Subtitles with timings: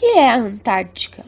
[0.00, 1.26] que é a Antártica?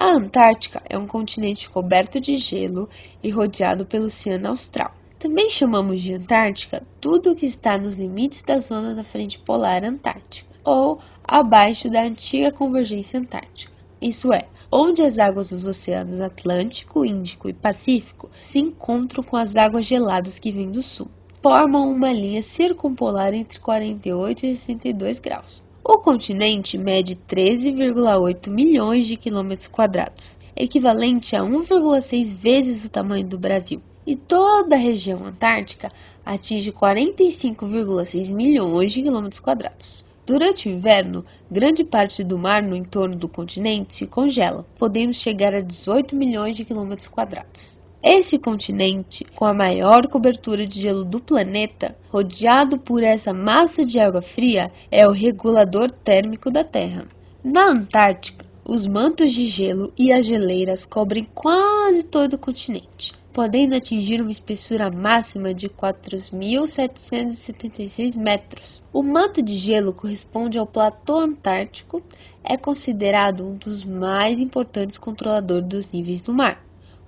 [0.00, 2.88] A Antártica é um continente coberto de gelo
[3.22, 4.94] e rodeado pelo Oceano Austral.
[5.18, 9.84] Também chamamos de Antártica tudo o que está nos limites da zona da frente polar
[9.84, 13.74] antártica, ou abaixo da antiga convergência antártica.
[14.00, 19.58] Isso é, onde as águas dos oceanos Atlântico, Índico e Pacífico se encontram com as
[19.58, 21.10] águas geladas que vêm do sul.
[21.42, 25.65] Formam uma linha circumpolar entre 48 e 62 graus.
[25.88, 33.38] O continente mede 13,8 milhões de quilômetros quadrados, equivalente a 1,6 vezes o tamanho do
[33.38, 33.80] Brasil.
[34.04, 35.88] E toda a região antártica
[36.24, 40.04] atinge 45,6 milhões de quilômetros quadrados.
[40.26, 45.54] Durante o inverno, grande parte do mar no entorno do continente se congela, podendo chegar
[45.54, 47.78] a 18 milhões de quilômetros quadrados.
[48.08, 53.98] Esse continente, com a maior cobertura de gelo do planeta, rodeado por essa massa de
[53.98, 57.04] água fria, é o regulador térmico da Terra.
[57.42, 63.74] Na Antártica, os mantos de gelo e as geleiras cobrem quase todo o continente, podendo
[63.74, 68.84] atingir uma espessura máxima de 4.776 metros.
[68.92, 72.00] O manto de gelo corresponde ao platô antártico,
[72.44, 76.64] é considerado um dos mais importantes controladores dos níveis do mar.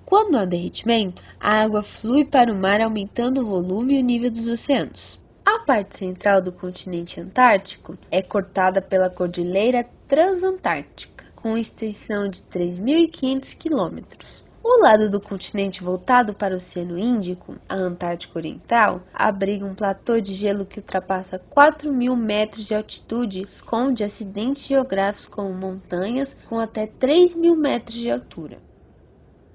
[0.09, 4.31] Quando há derretimento, a água flui para o mar, aumentando o volume e o nível
[4.31, 5.19] dos oceanos.
[5.45, 13.55] A parte central do continente antártico é cortada pela Cordilheira Transantártica, com extensão de 3.500
[13.55, 14.43] quilômetros.
[14.63, 20.19] O lado do continente voltado para o Oceano Índico, a Antártica Oriental, abriga um platô
[20.19, 26.59] de gelo que ultrapassa 4 mil metros de altitude, esconde acidentes geográficos como montanhas com
[26.59, 28.57] até 3 mil metros de altura.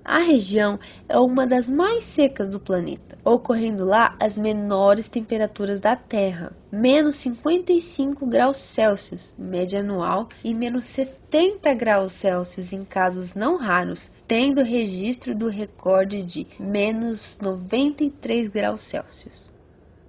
[0.04, 5.96] A região é uma das mais secas do planeta, ocorrendo lá as menores temperaturas da
[5.96, 13.56] Terra, menos 55 graus Celsius, média anual, e menos 70 graus Celsius em casos não
[13.56, 19.48] raros, tendo registro do recorde de menos 93 graus Celsius.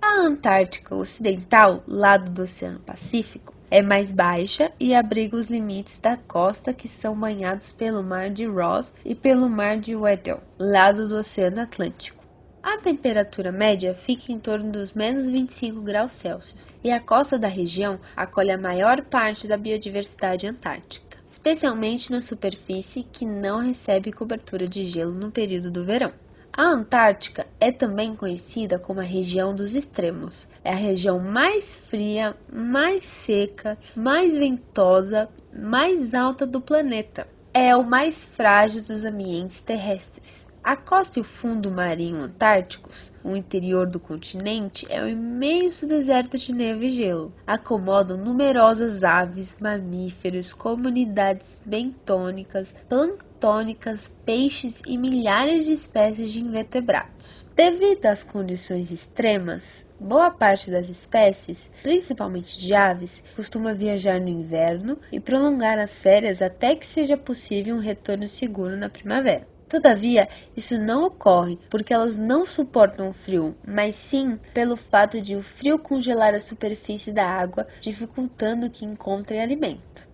[0.01, 6.15] A Antártica Ocidental, lado do Oceano Pacífico, é mais baixa e abriga os limites da
[6.15, 11.17] costa que são banhados pelo Mar de Ross e pelo Mar de Weddell, lado do
[11.17, 12.23] Oceano Atlântico.
[12.63, 17.49] A temperatura média fica em torno dos menos 25 graus Celsius e a costa da
[17.49, 24.69] região acolhe a maior parte da biodiversidade antártica, especialmente na superfície que não recebe cobertura
[24.69, 26.13] de gelo no período do verão.
[26.57, 30.47] A Antártica é também conhecida como a região dos extremos.
[30.63, 37.27] É a região mais fria, mais seca, mais ventosa, mais alta do planeta.
[37.53, 40.44] É o mais frágil dos ambientes terrestres.
[40.67, 46.39] A costa e o fundo marinho antárticos, o interior do continente, é um imenso deserto
[46.39, 47.31] de neve e gelo.
[47.45, 57.45] Acomodam numerosas aves, mamíferos, comunidades bentônicas, planctônicas, peixes e milhares de espécies de invertebrados.
[57.55, 64.99] Devido às condições extremas, Boa parte das espécies, principalmente de aves, costuma viajar no inverno
[65.09, 69.47] e prolongar as férias até que seja possível um retorno seguro na primavera.
[69.67, 75.35] Todavia, isso não ocorre porque elas não suportam o frio, mas sim pelo fato de
[75.35, 80.07] o frio congelar a superfície da água, dificultando que encontrem alimento.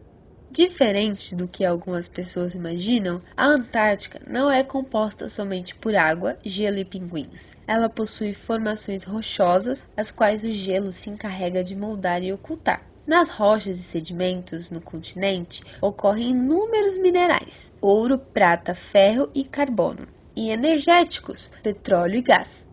[0.50, 6.78] Diferente do que algumas pessoas imaginam, a Antártica não é composta somente por água, gelo
[6.78, 7.56] e pinguins.
[7.66, 12.91] Ela possui formações rochosas, as quais o gelo se encarrega de moldar e ocultar.
[13.06, 20.51] Nas rochas e sedimentos no continente ocorrem inúmeros minerais: ouro, prata, ferro e carbono, e
[20.51, 22.69] energéticos, petróleo e gás.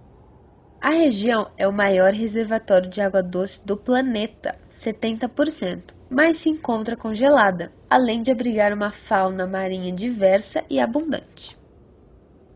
[0.81, 6.97] A região é o maior reservatório de água doce do planeta, 70%, mas se encontra
[6.97, 11.59] congelada, além de abrigar uma fauna marinha diversa e abundante.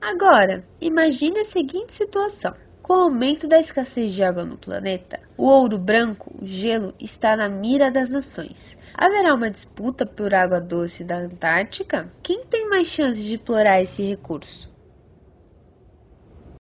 [0.01, 5.45] Agora, imagine a seguinte situação: com o aumento da escassez de água no planeta, o
[5.45, 8.77] ouro branco, o gelo, está na mira das nações.
[8.95, 12.13] Haverá uma disputa por água doce da Antártica?
[12.23, 14.72] Quem tem mais chances de explorar esse recurso?